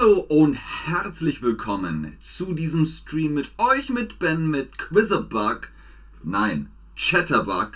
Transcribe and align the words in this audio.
Hallo 0.00 0.20
und 0.30 0.54
herzlich 0.54 1.42
willkommen 1.42 2.16
zu 2.20 2.54
diesem 2.54 2.86
Stream 2.86 3.34
mit 3.34 3.52
euch, 3.58 3.90
mit 3.90 4.18
Ben, 4.18 4.48
mit 4.48 4.78
Quizzerbug, 4.78 5.68
nein, 6.22 6.70
Chatterbug 6.96 7.72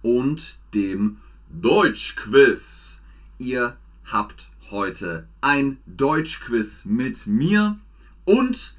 und 0.00 0.56
dem 0.72 1.18
Deutschquiz. 1.50 3.02
Ihr 3.36 3.76
habt 4.06 4.50
heute 4.70 5.28
ein 5.42 5.76
Deutschquiz 5.84 6.86
mit 6.86 7.26
mir 7.26 7.78
und 8.24 8.74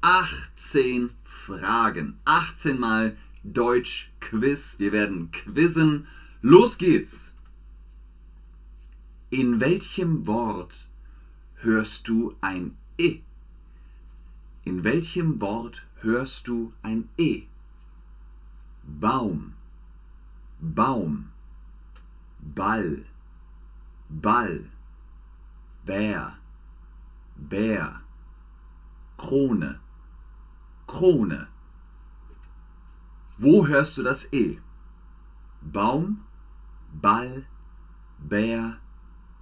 18 0.00 1.10
Fragen. 1.22 2.18
18 2.24 2.80
mal 2.80 3.16
Deutschquiz. 3.44 4.80
Wir 4.80 4.90
werden 4.90 5.30
quizzen. 5.30 6.08
Los 6.40 6.76
geht's! 6.76 7.34
In 9.30 9.60
welchem 9.60 10.26
Wort 10.26 10.88
hörst 11.62 12.08
du 12.08 12.34
ein 12.40 12.76
E? 12.98 13.20
In 14.64 14.82
welchem 14.82 15.40
Wort 15.40 15.86
hörst 16.00 16.48
du 16.48 16.72
ein 16.82 17.08
E? 17.16 17.44
Baum, 18.82 19.54
Baum, 20.60 21.30
Ball, 22.40 23.04
Ball, 24.08 24.70
Bär, 25.86 26.36
Bär, 27.36 28.00
Krone, 29.16 29.78
Krone. 30.88 31.46
Wo 33.38 33.68
hörst 33.68 33.98
du 33.98 34.02
das 34.02 34.32
E? 34.32 34.58
Baum, 35.60 36.24
Ball, 36.92 37.46
Bär, 38.18 38.78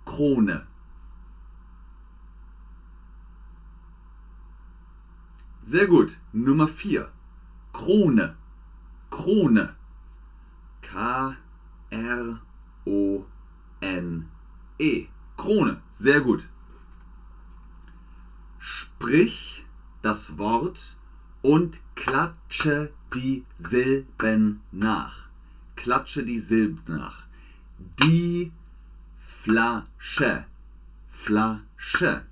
Krone. 0.04 0.69
Sehr 5.62 5.86
gut. 5.86 6.18
Nummer 6.32 6.66
4. 6.66 7.10
Krone. 7.72 8.36
Krone. 9.10 9.76
K-R-O-N-E. 10.82 11.36
Krone. 15.36 15.82
Sehr 15.90 16.20
gut. 16.20 16.48
Sprich 18.58 19.66
das 20.02 20.38
Wort 20.38 20.96
und 21.42 21.80
klatsche 21.94 22.92
die 23.14 23.44
Silben 23.58 24.60
nach. 24.72 25.28
Klatsche 25.76 26.24
die 26.24 26.40
Silben 26.40 26.82
nach. 26.86 27.26
Die 28.02 28.52
Flasche. 29.18 30.44
Flasche. 31.08 32.24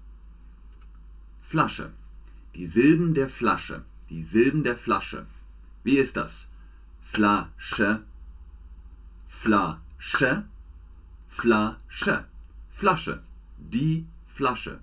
Flasche. 1.40 1.92
Die 2.58 2.66
Silben 2.66 3.14
der 3.14 3.28
Flasche. 3.28 3.84
Die 4.10 4.20
Silben 4.20 4.64
der 4.64 4.76
Flasche. 4.76 5.28
Wie 5.84 5.96
ist 5.96 6.16
das? 6.16 6.48
Flasche. 7.00 8.02
Flasche. 9.28 10.44
Flasche. 11.28 12.26
Flasche. 12.68 13.22
Die 13.58 14.06
Flasche. 14.26 14.80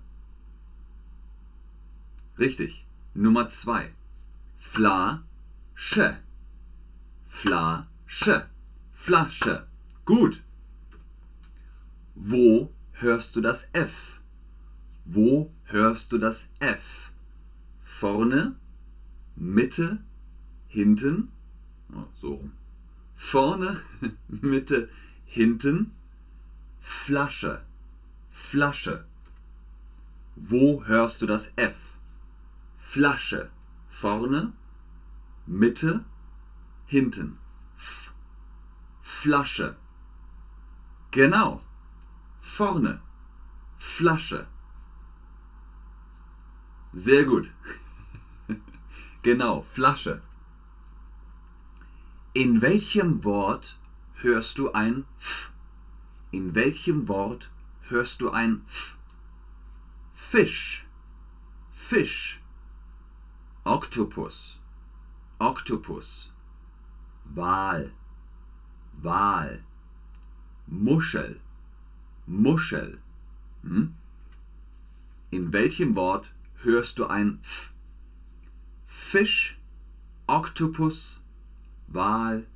Richtig. 2.38 2.86
Nummer 3.12 3.46
zwei. 3.48 3.92
Flasche. 4.56 6.22
Flasche. 7.26 8.48
Flasche. 8.94 9.66
Gut. 10.06 10.44
Wo 12.14 12.72
hörst 12.92 13.36
du 13.36 13.42
das 13.42 13.68
F? 13.74 14.22
Wo 15.04 15.52
hörst 15.64 16.12
du 16.12 16.16
das 16.16 16.48
F? 16.58 17.05
Vorne, 18.00 18.56
Mitte, 19.36 19.98
hinten. 20.68 21.32
So 22.14 22.34
rum. 22.34 22.52
Vorne, 23.14 23.80
Mitte, 24.28 24.90
hinten. 25.24 25.92
Flasche. 26.78 27.62
Flasche. 28.28 29.06
Wo 30.34 30.84
hörst 30.84 31.22
du 31.22 31.26
das 31.26 31.54
F? 31.56 31.96
Flasche. 32.76 33.50
Vorne, 33.86 34.52
Mitte, 35.46 36.04
hinten. 36.84 37.38
F. 37.78 38.12
Flasche. 39.00 39.74
Genau. 41.12 41.62
Vorne. 42.38 43.00
Flasche. 43.74 44.46
Sehr 46.92 47.24
gut. 47.24 47.50
Genau, 49.26 49.62
Flasche. 49.62 50.22
In 52.32 52.62
welchem 52.62 53.24
Wort 53.24 53.76
hörst 54.22 54.56
du 54.58 54.70
ein 54.72 55.04
F? 55.18 55.50
In 56.30 56.54
welchem 56.54 57.08
Wort 57.08 57.50
hörst 57.88 58.20
du 58.20 58.30
ein 58.30 58.62
F? 58.66 58.96
Fisch. 60.12 60.86
Fisch. 61.70 62.40
Oktopus. 63.64 64.60
Oktopus. 65.40 66.30
Wal. 67.24 67.90
Wal. 69.02 69.64
Muschel. 70.68 71.40
Muschel. 72.28 72.98
Hm? 73.64 73.92
In 75.32 75.52
welchem 75.52 75.96
Wort 75.96 76.32
hörst 76.62 77.00
du 77.00 77.06
ein 77.06 77.40
F? 77.42 77.72
Fisch, 78.98 79.58
Oktopus, 80.26 81.20
Wal, 81.86 82.46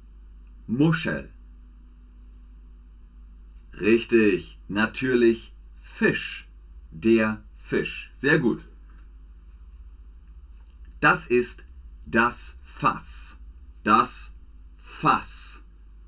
Muschel. 0.67 1.28
Richtig, 3.78 4.59
natürlich 4.67 5.53
Fisch. 5.77 6.49
Der 6.91 7.43
Fisch. 7.56 8.11
Sehr 8.12 8.39
gut. 8.39 8.67
Das 10.99 11.27
ist 11.27 11.65
das 12.06 12.59
Fass. 12.65 13.39
Das 13.84 14.34
Fass. 14.75 15.62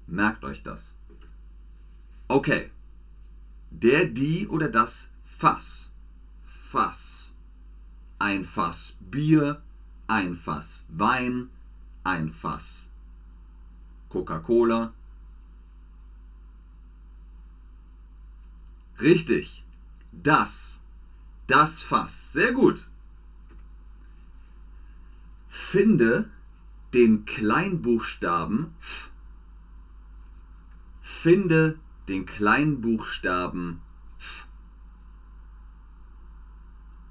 Merkt 0.06 0.44
euch 0.44 0.62
das. 0.62 0.96
Okay. 2.26 2.70
Der, 3.70 4.06
die 4.06 4.48
oder 4.48 4.70
das 4.70 5.10
Fass. 5.22 5.92
Fass. 6.42 7.34
Ein 8.18 8.44
Fass 8.44 8.96
Bier, 8.98 9.62
ein 10.12 10.36
Fass 10.36 10.84
Wein, 10.90 11.48
ein 12.04 12.28
Fass 12.28 12.90
Coca-Cola. 14.10 14.92
Richtig. 19.00 19.64
Das. 20.12 20.84
Das 21.46 21.82
Fass. 21.82 22.34
Sehr 22.34 22.52
gut. 22.52 22.90
Finde 25.48 26.30
den 26.92 27.24
Kleinbuchstaben 27.24 28.74
F. 28.80 29.10
Finde 31.00 31.78
den 32.08 32.26
Kleinbuchstaben 32.26 33.80
F. 34.18 34.46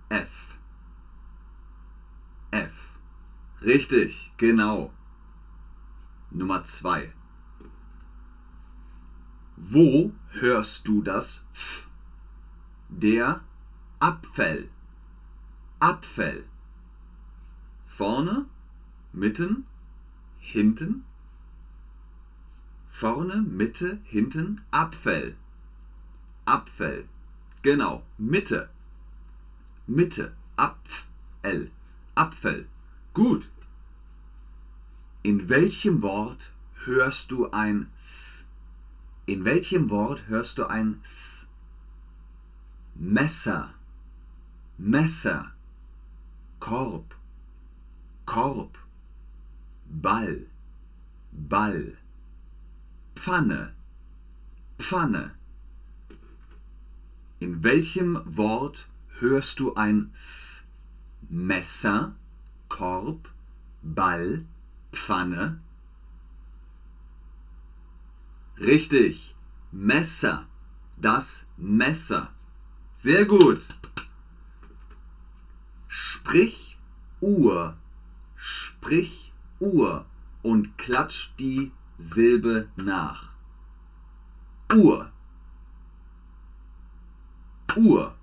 F. 0.09 0.56
F. 2.51 2.91
Richtig, 3.63 4.31
genau. 4.38 4.91
Nummer 6.31 6.63
2. 6.63 7.13
Wo 9.55 10.11
hörst 10.31 10.88
du 10.88 11.03
das 11.03 11.45
F? 11.53 11.88
Der 12.89 13.41
Apfel. 13.99 14.67
Apfel. 15.79 16.46
Vorne, 17.84 18.46
mitten, 19.13 19.67
hinten. 20.40 21.05
Vorne, 22.87 23.43
Mitte, 23.43 23.99
hinten, 24.05 24.61
Apfel. 24.72 25.35
Apfel. 26.46 27.07
Genau, 27.61 28.03
Mitte. 28.17 28.69
Mitte. 29.85 30.35
Apfel. 30.55 31.69
Apfel. 32.16 32.67
Gut. 33.13 33.49
In 35.22 35.49
welchem 35.49 36.02
Wort 36.02 36.53
hörst 36.85 37.31
du 37.31 37.52
ein 37.52 37.91
S? 37.97 38.46
In 39.25 39.43
welchem 39.43 39.90
Wort 39.90 40.29
hörst 40.29 40.58
du 40.58 40.66
ein 40.67 41.02
S? 41.03 41.46
Messer. 42.96 43.73
Messer. 44.78 45.52
Korb. 46.61 47.17
Korb. 48.25 48.78
Ball. 49.90 50.47
Ball. 51.34 51.97
Pfanne. 53.16 53.73
Pfanne. 54.79 55.35
In 57.40 57.61
welchem 57.61 58.22
Wort 58.23 58.87
hörst 59.19 59.59
du 59.59 59.75
ein 59.75 60.11
S? 60.14 60.66
Messer, 61.28 62.16
Korb, 62.72 63.28
Ball, 63.84 64.46
Pfanne? 64.94 65.59
Richtig. 68.58 69.35
Messer. 69.73 70.47
Das 70.96 71.46
Messer. 71.58 72.34
Sehr 72.94 73.26
gut. 73.26 73.68
Sprich 75.90 76.79
Uhr. 77.20 77.76
Sprich 78.35 79.34
Uhr 79.59 80.06
und 80.41 80.78
klatsch 80.78 81.32
die 81.38 81.74
Silbe 81.97 82.70
nach. 82.78 83.34
Uhr. 84.74 85.12
Uhr. 87.76 88.16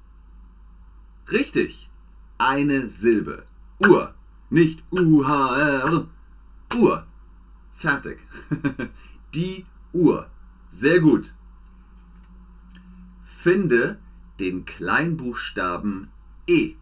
Richtig. 1.30 1.90
Eine 2.38 2.88
Silbe. 2.88 3.44
Uhr. 3.86 4.17
Nicht 4.50 4.82
U-H-R. 4.90 6.06
Uhr. 6.74 7.06
Fertig. 7.74 8.18
die 9.34 9.66
Uhr. 9.92 10.30
Sehr 10.70 11.00
gut. 11.00 11.34
Finde 13.24 13.98
den 14.40 14.64
Kleinbuchstaben 14.64 16.10
E. 16.46 16.74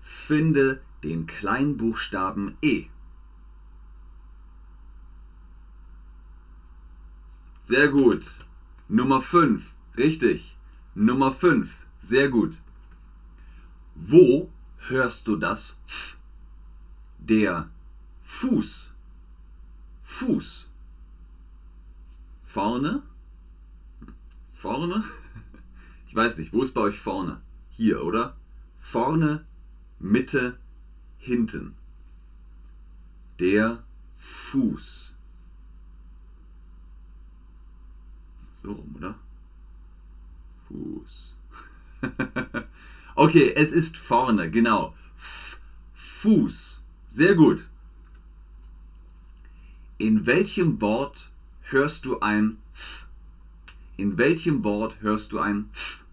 Finde 0.00 0.82
den 1.02 1.26
Kleinbuchstaben 1.26 2.56
E. 2.62 2.86
Sehr 7.62 7.88
gut. 7.88 8.26
Nummer 8.88 9.22
5. 9.22 9.76
Richtig. 9.96 10.56
Nummer 10.94 11.32
5. 11.32 11.86
Sehr 11.98 12.28
gut. 12.28 12.60
Wo 13.94 14.50
hörst 14.88 15.28
du 15.28 15.36
das 15.36 15.80
F? 15.86 16.19
Der 17.30 17.70
Fuß. 18.18 18.92
Fuß. 20.00 20.68
Vorne? 22.42 23.02
Vorne? 24.52 25.04
Ich 26.08 26.16
weiß 26.16 26.38
nicht, 26.38 26.52
wo 26.52 26.64
ist 26.64 26.74
bei 26.74 26.80
euch 26.80 26.98
vorne? 26.98 27.40
Hier, 27.68 28.02
oder? 28.02 28.36
Vorne, 28.76 29.46
Mitte, 30.00 30.58
hinten. 31.18 31.76
Der 33.38 33.84
Fuß. 34.12 35.14
So 38.50 38.72
rum, 38.72 38.96
oder? 38.96 39.14
Fuß. 40.66 41.36
okay, 43.14 43.52
es 43.54 43.70
ist 43.70 43.96
vorne, 43.96 44.50
genau. 44.50 44.96
F 45.16 45.60
Fuß. 45.94 46.79
Sehr 47.12 47.34
gut. 47.34 47.68
In 49.98 50.26
welchem 50.26 50.80
Wort 50.80 51.32
hörst 51.62 52.04
du 52.04 52.20
ein 52.20 52.58
F? 52.70 53.08
In 53.96 54.16
welchem 54.16 54.62
Wort 54.62 55.00
hörst 55.00 55.32
du 55.32 55.40
ein 55.40 55.68
F? 55.72 56.04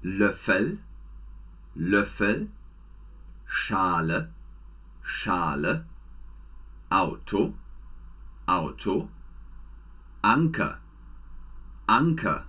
Löffel, 0.00 0.78
Löffel, 1.74 2.48
Schale, 3.44 4.32
Schale, 5.02 5.84
Auto, 6.88 7.52
Auto, 8.46 9.10
Anker, 10.22 10.80
Anker. 11.86 12.46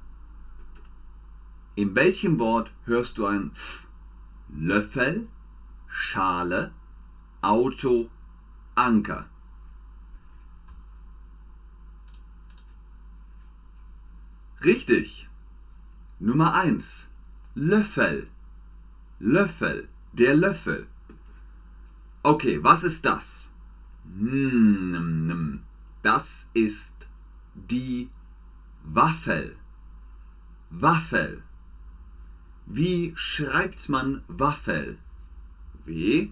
In 1.75 1.95
welchem 1.95 2.39
Wort 2.39 2.71
hörst 2.85 3.17
du 3.17 3.25
ein 3.25 3.51
F? 3.51 3.89
Löffel, 4.47 5.27
Schale, 5.89 6.71
Auto, 7.41 8.09
Anker. 8.75 9.25
Richtig. 14.63 15.27
Nummer 16.19 16.53
1. 16.53 17.09
Löffel. 17.55 18.27
Löffel. 19.19 19.89
Der 20.13 20.35
Löffel. 20.35 20.87
Okay, 22.21 22.63
was 22.63 22.83
ist 22.83 23.05
das? 23.05 23.51
Hm, 24.03 25.63
das 26.03 26.51
ist 26.53 27.07
die 27.55 28.09
Waffel. 28.83 29.55
Waffel. 30.69 31.43
Wie 32.67 33.13
schreibt 33.15 33.89
man 33.89 34.23
Waffel? 34.27 34.99
W 35.85 36.29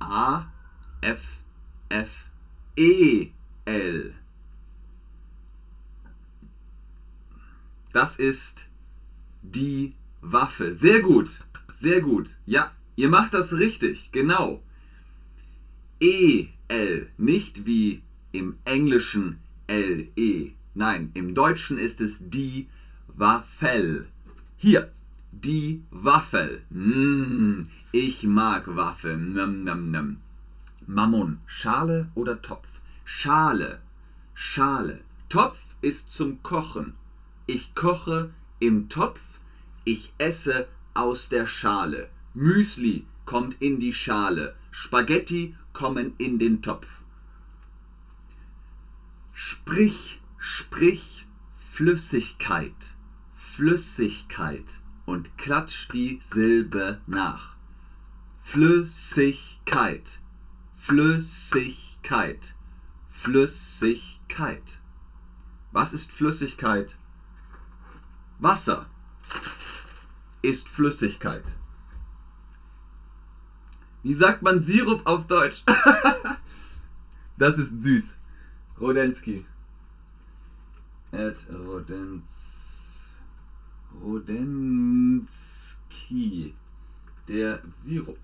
A 0.00 0.50
F 1.00 1.40
F 1.88 2.30
E 2.76 3.28
L. 3.64 4.14
Das 7.92 8.16
ist 8.16 8.68
die 9.42 9.90
Waffe. 10.20 10.72
Sehr 10.72 11.00
gut. 11.00 11.40
Sehr 11.70 12.00
gut. 12.00 12.38
Ja, 12.46 12.72
ihr 12.96 13.08
macht 13.08 13.34
das 13.34 13.56
richtig. 13.56 14.10
Genau. 14.12 14.62
E-L. 16.00 17.10
Nicht 17.18 17.66
wie 17.66 18.02
im 18.32 18.58
Englischen 18.64 19.38
L-E. 19.66 20.52
Nein, 20.74 21.10
im 21.14 21.34
Deutschen 21.34 21.78
ist 21.78 22.00
es 22.00 22.30
die 22.30 22.68
Waffel. 23.08 24.08
Hier, 24.56 24.90
die 25.32 25.82
Waffel. 25.90 26.62
Mm, 26.70 27.62
ich 27.92 28.24
mag 28.24 28.74
Waffeln. 28.74 29.34
Nam, 29.34 29.64
nam, 29.64 29.90
nam. 29.90 30.16
Mammon, 30.86 31.40
Schale 31.46 32.10
oder 32.14 32.42
Topf? 32.42 32.68
Schale, 33.04 33.80
Schale. 34.34 35.00
Topf 35.28 35.76
ist 35.82 36.12
zum 36.12 36.42
Kochen. 36.42 36.94
Ich 37.46 37.74
koche 37.74 38.30
im 38.58 38.88
Topf, 38.88 39.20
ich 39.84 40.12
esse 40.18 40.68
aus 40.94 41.28
der 41.28 41.46
Schale. 41.46 42.10
Müsli 42.34 43.04
kommt 43.24 43.60
in 43.60 43.80
die 43.80 43.94
Schale. 43.94 44.54
Spaghetti 44.70 45.54
kommen 45.72 46.14
in 46.18 46.38
den 46.38 46.62
Topf. 46.62 47.02
Sprich, 49.32 50.20
sprich 50.38 51.26
Flüssigkeit. 51.50 52.94
Flüssigkeit 53.32 54.80
und 55.10 55.36
klatsch 55.36 55.88
die 55.92 56.20
Silbe 56.22 57.00
nach. 57.08 57.56
Flüssigkeit. 58.36 60.20
Flüssigkeit. 60.72 62.54
Flüssigkeit. 63.08 64.78
Was 65.72 65.92
ist 65.92 66.12
Flüssigkeit? 66.12 66.96
Wasser 68.38 68.86
ist 70.42 70.68
Flüssigkeit. 70.68 71.44
Wie 74.04 74.14
sagt 74.14 74.42
man 74.42 74.62
Sirup 74.62 75.04
auf 75.06 75.26
Deutsch? 75.26 75.64
das 77.36 77.58
ist 77.58 77.80
süß. 77.82 78.18
Rodensky. 78.80 79.44
Ed 81.10 81.36
Rodenz. 81.52 82.69
Rodensky. 84.02 85.74
Der 87.28 87.60
Sirup. 87.82 88.18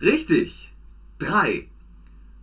Richtig. 0.00 0.72
Drei. 1.18 1.68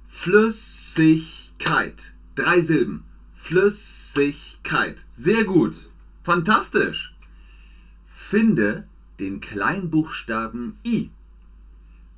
Flüssigkeit. 0.06 2.14
Drei 2.36 2.62
Silben. 2.62 3.04
Flüssigkeit. 3.34 5.04
Sehr 5.10 5.44
gut. 5.44 5.90
Fantastisch. 6.24 7.16
Finde 8.06 8.88
den 9.20 9.42
Kleinbuchstaben 9.42 10.78
I. 10.86 11.10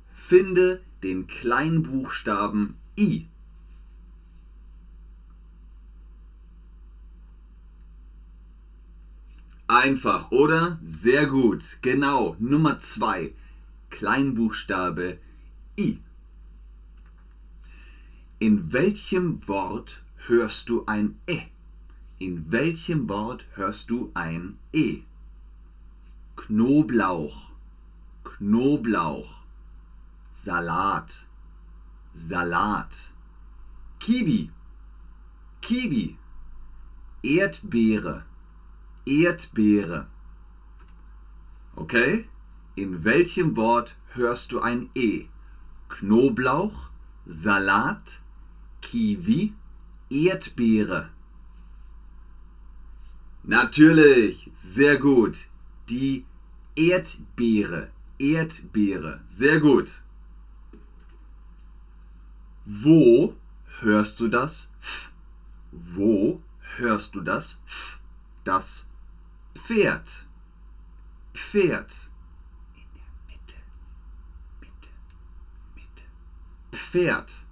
Finde 0.06 0.82
den 1.02 1.26
Kleinbuchstaben 1.26 2.76
I. 2.98 3.29
Einfach, 9.70 10.32
oder? 10.32 10.80
Sehr 10.82 11.28
gut. 11.28 11.78
Genau. 11.80 12.34
Nummer 12.40 12.80
zwei. 12.80 13.32
Kleinbuchstabe 13.88 15.18
I. 15.78 16.00
In 18.40 18.72
welchem 18.72 19.46
Wort 19.46 20.02
hörst 20.26 20.70
du 20.70 20.86
ein 20.86 21.20
E? 21.28 21.42
In 22.18 22.50
welchem 22.50 23.08
Wort 23.08 23.46
hörst 23.54 23.90
du 23.90 24.10
ein 24.14 24.58
E? 24.72 25.02
Knoblauch, 26.34 27.52
Knoblauch, 28.24 29.44
Salat, 30.32 31.28
Salat, 32.12 33.12
Kiwi, 34.00 34.50
Kiwi, 35.62 36.18
Erdbeere, 37.22 38.24
Erdbeere. 39.10 40.06
Okay? 41.74 42.28
In 42.76 43.02
welchem 43.04 43.56
Wort 43.56 43.96
hörst 44.14 44.52
du 44.52 44.60
ein 44.60 44.88
E? 44.94 45.26
Knoblauch, 45.88 46.90
Salat, 47.26 48.20
Kiwi, 48.80 49.52
Erdbeere. 50.10 51.10
Natürlich, 53.42 54.50
sehr 54.54 54.98
gut. 54.98 55.48
Die 55.88 56.24
Erdbeere. 56.76 57.90
Erdbeere. 58.18 59.22
Sehr 59.26 59.58
gut. 59.58 60.02
Wo 62.64 63.34
hörst 63.80 64.20
du 64.20 64.28
das? 64.28 64.70
F. 64.80 65.10
Wo 65.72 66.40
hörst 66.76 67.16
du 67.16 67.22
das? 67.22 67.60
F. 67.66 67.98
Das 68.44 68.89
Pferd. 69.70 70.24
Pferd. 71.32 72.10
In 72.74 72.88
der 72.92 73.04
Mitte. 73.28 73.54
Mitte. 74.60 74.88
Mitte. 75.76 76.02
Pferd. 76.72 77.44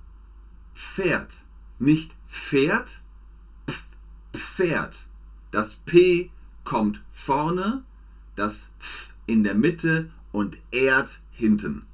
Pferd. 0.74 1.44
Nicht 1.78 2.16
Pferd. 2.26 3.02
Pf. 3.70 3.84
Pferd. 4.32 5.06
Das 5.52 5.76
P 5.76 6.32
kommt 6.64 7.04
vorne, 7.08 7.84
das 8.34 8.72
F 8.80 9.14
in 9.26 9.44
der 9.44 9.54
Mitte 9.54 10.10
und 10.32 10.58
Erd 10.72 11.20
hinten. 11.30 11.86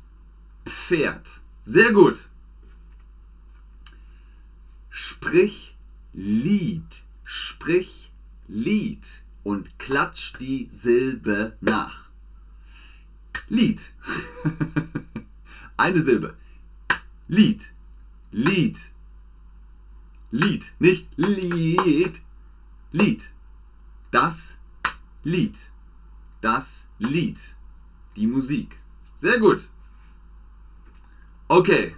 Pferd. 0.65 1.43
Sehr 1.65 1.93
gut. 1.93 2.31
Sprich 4.89 5.77
Lied. 6.15 7.03
Sprich 7.25 8.11
Lied 8.49 9.24
und 9.45 9.79
klatsch 9.79 10.33
die 10.41 10.69
Silbe 10.73 11.57
nach. 11.61 12.09
Lied. 13.49 13.93
Eine 15.77 16.03
Silbe. 16.03 16.35
Lied. 17.29 17.71
Lied. 18.33 18.79
Lied. 20.31 20.73
Nicht 20.79 21.07
Lied. 21.17 22.21
Lied. 22.93 23.31
Das 24.11 24.59
Lied. 25.23 25.57
Das 26.41 26.87
Lied. 26.99 27.39
Die 28.17 28.27
Musik. 28.27 28.77
Sehr 29.21 29.39
gut. 29.39 29.69
Okay. 31.49 31.95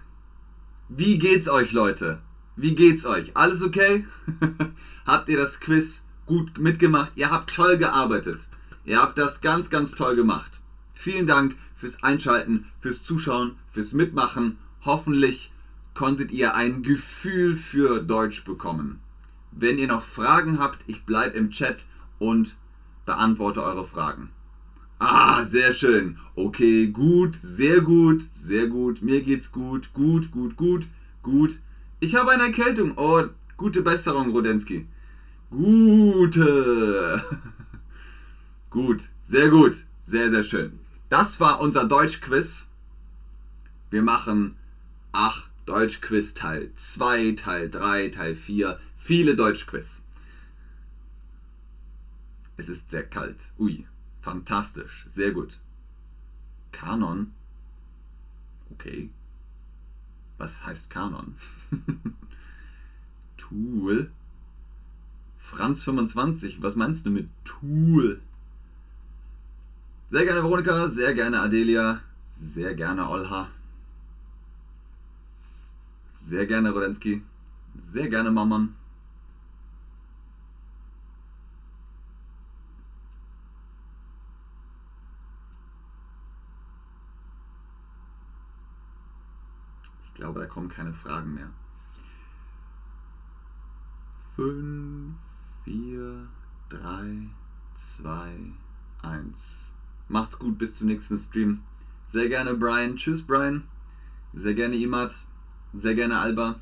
Wie 0.88 1.18
geht's 1.18 1.48
euch, 1.48 1.72
Leute? 1.72 2.20
Wie 2.56 2.74
geht's 2.74 3.04
euch? 3.04 3.36
Alles 3.36 3.62
okay? 3.62 4.06
habt 5.06 5.28
ihr 5.28 5.36
das 5.36 5.60
Quiz 5.60 6.05
gut 6.26 6.58
mitgemacht? 6.58 7.12
Ihr 7.16 7.30
habt 7.30 7.54
toll 7.54 7.78
gearbeitet. 7.78 8.40
Ihr 8.84 9.00
habt 9.00 9.18
das 9.18 9.40
ganz, 9.40 9.70
ganz 9.70 9.92
toll 9.92 10.16
gemacht. 10.16 10.60
Vielen 10.94 11.26
Dank 11.26 11.56
fürs 11.74 12.02
Einschalten, 12.02 12.66
fürs 12.80 13.04
Zuschauen, 13.04 13.56
fürs 13.70 13.92
Mitmachen. 13.92 14.58
Hoffentlich 14.84 15.52
konntet 15.94 16.30
ihr 16.32 16.54
ein 16.54 16.82
Gefühl 16.82 17.56
für 17.56 18.02
Deutsch 18.02 18.44
bekommen. 18.44 19.00
Wenn 19.50 19.78
ihr 19.78 19.88
noch 19.88 20.02
Fragen 20.02 20.58
habt, 20.58 20.84
ich 20.86 21.04
bleibe 21.04 21.36
im 21.36 21.50
Chat 21.50 21.86
und 22.18 22.56
beantworte 23.06 23.62
eure 23.62 23.84
Fragen. 23.84 24.30
Ah, 24.98 25.44
sehr 25.44 25.72
schön. 25.72 26.18
Okay, 26.34 26.88
gut, 26.88 27.36
sehr 27.36 27.80
gut, 27.80 28.24
sehr 28.32 28.66
gut. 28.66 29.02
Mir 29.02 29.22
geht's 29.22 29.52
gut, 29.52 29.92
gut, 29.92 30.30
gut, 30.30 30.56
gut, 30.56 30.86
gut. 31.22 31.60
Ich 32.00 32.14
habe 32.14 32.30
eine 32.30 32.44
Erkältung. 32.44 32.92
Oh, 32.96 33.24
gute 33.56 33.82
Besserung, 33.82 34.30
Rodensky. 34.30 34.86
Gute. 35.50 37.22
gut, 38.70 39.02
sehr 39.24 39.48
gut, 39.50 39.84
sehr, 40.02 40.30
sehr 40.30 40.42
schön. 40.42 40.78
Das 41.08 41.38
war 41.38 41.60
unser 41.60 41.84
Deutschquiz. 41.84 42.66
Wir 43.90 44.02
machen, 44.02 44.56
ach, 45.12 45.48
Deutschquiz 45.64 46.34
Teil 46.34 46.72
2, 46.74 47.32
Teil 47.32 47.70
3, 47.70 48.08
Teil 48.08 48.34
4. 48.34 48.78
Viele 48.96 49.36
Deutschquiz. 49.36 50.02
Es 52.56 52.68
ist 52.68 52.90
sehr 52.90 53.04
kalt. 53.04 53.36
Ui, 53.58 53.86
fantastisch, 54.20 55.04
sehr 55.06 55.30
gut. 55.30 55.60
Kanon? 56.72 57.32
Okay. 58.72 59.10
Was 60.38 60.66
heißt 60.66 60.90
Kanon? 60.90 61.36
Tool? 63.36 63.85
Franz 65.66 65.82
25, 65.82 66.62
was 66.62 66.76
meinst 66.76 67.04
du 67.06 67.10
mit 67.10 67.28
Tool? 67.44 68.20
Sehr 70.12 70.24
gerne 70.24 70.40
Veronika, 70.44 70.86
sehr 70.86 71.12
gerne 71.12 71.40
Adelia, 71.40 72.02
sehr 72.30 72.72
gerne 72.76 73.08
Olha. 73.08 73.48
Sehr 76.12 76.46
gerne 76.46 76.70
Rodensky, 76.70 77.20
sehr 77.80 78.08
gerne 78.08 78.30
Mammon. 78.30 78.76
glaube, 90.14 90.38
da 90.38 90.46
kommen 90.46 90.68
keine 90.68 90.94
Fragen 90.94 91.34
mehr. 91.34 91.50
5, 94.36 95.25
4, 95.66 96.28
3, 96.68 97.28
2, 97.74 98.52
1. 99.02 99.74
Macht's 100.08 100.38
gut, 100.38 100.58
bis 100.58 100.76
zum 100.76 100.86
nächsten 100.86 101.18
Stream. 101.18 101.64
Sehr 102.06 102.28
gerne 102.28 102.54
Brian. 102.54 102.94
Tschüss 102.94 103.26
Brian. 103.26 103.64
Sehr 104.32 104.54
gerne 104.54 104.76
Imad. 104.76 105.12
Sehr 105.74 105.96
gerne 105.96 106.20
Alba. 106.20 106.60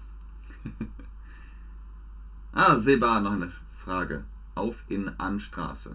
ah, 2.53 2.77
Seba, 2.77 3.21
noch 3.21 3.33
eine 3.33 3.53
Frage. 3.77 4.25
Auf 4.55 4.85
in 4.89 5.11
Anstraße. 5.21 5.95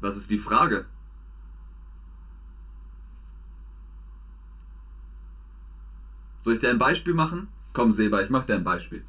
Was 0.00 0.16
ist 0.16 0.30
die 0.30 0.38
Frage? 0.38 0.86
Soll 6.40 6.54
ich 6.54 6.60
dir 6.60 6.70
ein 6.70 6.78
Beispiel 6.78 7.12
machen? 7.12 7.48
Komm, 7.74 7.92
Seba, 7.92 8.22
ich 8.22 8.30
mach 8.30 8.46
dir 8.46 8.54
ein 8.54 8.64
Beispiel. 8.64 9.04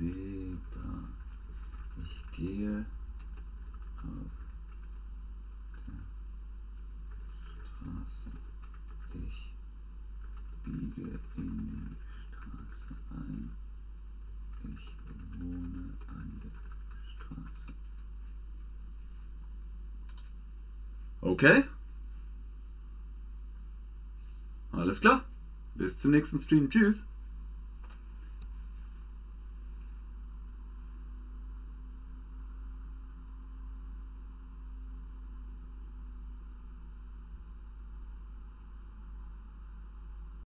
Seba, 0.00 1.04
ich 2.02 2.32
gehe 2.32 2.86
auf 3.98 4.32
der 5.86 6.00
Straße. 7.66 8.30
Ich 9.12 9.52
biege 10.64 11.18
in 11.36 11.58
die 11.58 11.96
Straße 12.30 12.94
ein. 13.10 13.50
Ich 14.74 14.96
wohne 15.38 15.92
an 16.08 16.40
der 16.42 16.50
Straße. 17.04 17.74
Okay? 21.30 21.62
Alles 24.72 25.00
klar. 25.00 25.24
Bis 25.76 25.96
zum 25.96 26.10
nächsten 26.10 26.40
Stream. 26.40 26.68
Tschüss. 26.68 27.06